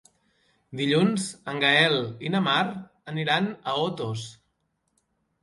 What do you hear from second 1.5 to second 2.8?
en Gaël i na Mar